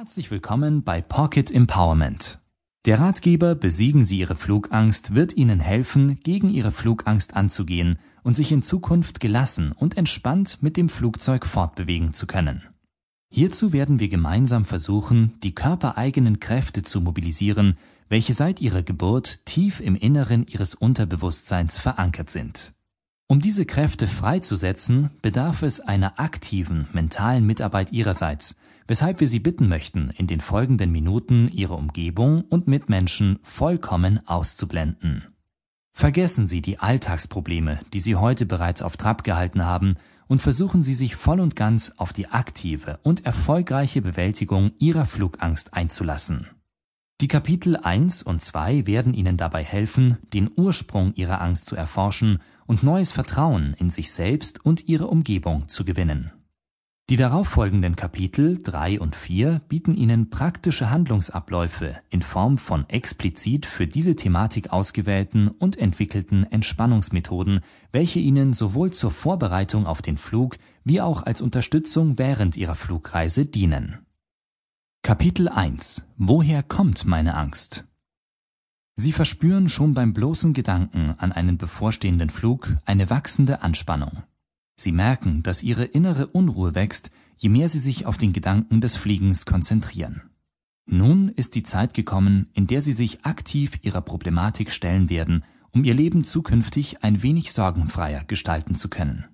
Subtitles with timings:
[0.00, 2.38] Herzlich willkommen bei Pocket Empowerment.
[2.86, 8.50] Der Ratgeber Besiegen Sie Ihre Flugangst wird Ihnen helfen, gegen Ihre Flugangst anzugehen und sich
[8.50, 12.62] in Zukunft gelassen und entspannt mit dem Flugzeug fortbewegen zu können.
[13.28, 17.76] Hierzu werden wir gemeinsam versuchen, die körpereigenen Kräfte zu mobilisieren,
[18.08, 22.72] welche seit ihrer Geburt tief im Inneren Ihres Unterbewusstseins verankert sind.
[23.30, 28.56] Um diese Kräfte freizusetzen, bedarf es einer aktiven mentalen Mitarbeit Ihrerseits,
[28.88, 35.28] weshalb wir Sie bitten möchten, in den folgenden Minuten Ihre Umgebung und Mitmenschen vollkommen auszublenden.
[35.92, 39.94] Vergessen Sie die Alltagsprobleme, die Sie heute bereits auf Trab gehalten haben,
[40.26, 45.72] und versuchen Sie sich voll und ganz auf die aktive und erfolgreiche Bewältigung Ihrer Flugangst
[45.72, 46.48] einzulassen.
[47.20, 52.38] Die Kapitel 1 und 2 werden Ihnen dabei helfen, den Ursprung Ihrer Angst zu erforschen
[52.66, 56.32] und neues Vertrauen in sich selbst und Ihre Umgebung zu gewinnen.
[57.10, 63.86] Die darauffolgenden Kapitel 3 und 4 bieten Ihnen praktische Handlungsabläufe in Form von explizit für
[63.86, 67.60] diese Thematik ausgewählten und entwickelten Entspannungsmethoden,
[67.92, 73.44] welche Ihnen sowohl zur Vorbereitung auf den Flug wie auch als Unterstützung während Ihrer Flugreise
[73.44, 73.98] dienen.
[75.02, 77.84] Kapitel 1 Woher kommt meine Angst?
[78.96, 84.22] Sie verspüren schon beim bloßen Gedanken an einen bevorstehenden Flug eine wachsende Anspannung.
[84.76, 88.96] Sie merken, dass Ihre innere Unruhe wächst, je mehr Sie sich auf den Gedanken des
[88.96, 90.22] Fliegens konzentrieren.
[90.84, 95.82] Nun ist die Zeit gekommen, in der Sie sich aktiv Ihrer Problematik stellen werden, um
[95.82, 99.24] Ihr Leben zukünftig ein wenig sorgenfreier gestalten zu können.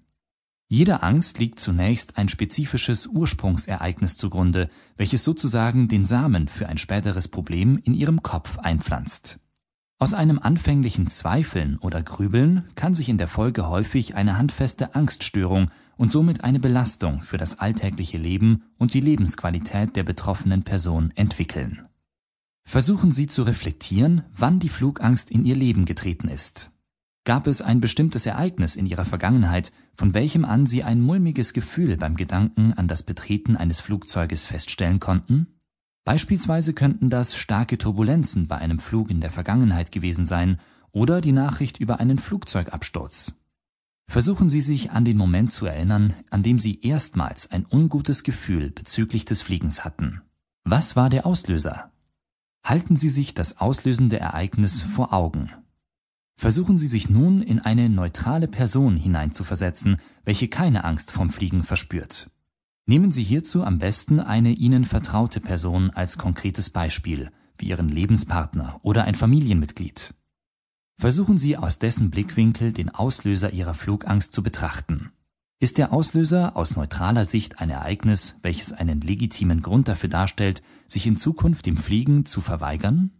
[0.69, 7.28] Jeder Angst liegt zunächst ein spezifisches Ursprungsereignis zugrunde, welches sozusagen den Samen für ein späteres
[7.28, 9.39] Problem in ihrem Kopf einpflanzt.
[9.98, 15.70] Aus einem anfänglichen Zweifeln oder Grübeln kann sich in der Folge häufig eine handfeste Angststörung
[15.97, 21.86] und somit eine Belastung für das alltägliche Leben und die Lebensqualität der betroffenen Person entwickeln.
[22.64, 26.73] Versuchen Sie zu reflektieren, wann die Flugangst in Ihr Leben getreten ist.
[27.27, 31.96] Gab es ein bestimmtes Ereignis in Ihrer Vergangenheit, von welchem an Sie ein mulmiges Gefühl
[31.96, 35.48] beim Gedanken an das Betreten eines Flugzeuges feststellen konnten?
[36.05, 40.61] Beispielsweise könnten das starke Turbulenzen bei einem Flug in der Vergangenheit gewesen sein
[40.92, 43.40] oder die Nachricht über einen Flugzeugabsturz.
[44.06, 48.70] Versuchen Sie sich an den Moment zu erinnern, an dem Sie erstmals ein ungutes Gefühl
[48.70, 50.22] bezüglich des Fliegens hatten.
[50.62, 51.90] Was war der Auslöser?
[52.62, 55.51] Halten Sie sich das auslösende Ereignis vor Augen.
[56.36, 62.30] Versuchen Sie sich nun in eine neutrale Person hineinzuversetzen, welche keine Angst vom Fliegen verspürt.
[62.85, 68.79] Nehmen Sie hierzu am besten eine Ihnen vertraute Person als konkretes Beispiel, wie Ihren Lebenspartner
[68.83, 70.14] oder ein Familienmitglied.
[70.98, 75.11] Versuchen Sie aus dessen Blickwinkel den Auslöser Ihrer Flugangst zu betrachten.
[75.58, 81.07] Ist der Auslöser aus neutraler Sicht ein Ereignis, welches einen legitimen Grund dafür darstellt, sich
[81.07, 83.11] in Zukunft dem Fliegen zu verweigern?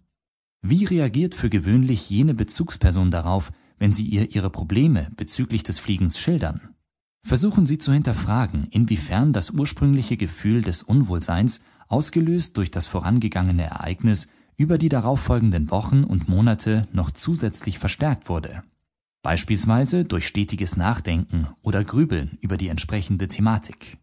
[0.69, 6.19] Wie reagiert für gewöhnlich jene Bezugsperson darauf, wenn Sie ihr Ihre Probleme bezüglich des Fliegens
[6.19, 6.75] schildern?
[7.22, 14.26] Versuchen Sie zu hinterfragen, inwiefern das ursprüngliche Gefühl des Unwohlseins, ausgelöst durch das vorangegangene Ereignis,
[14.56, 18.65] über die darauffolgenden Wochen und Monate noch zusätzlich verstärkt wurde.
[19.22, 23.99] Beispielsweise durch stetiges Nachdenken oder Grübeln über die entsprechende Thematik.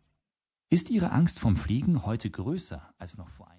[0.69, 3.51] Ist Ihre Angst vom Fliegen heute größer als noch vor ein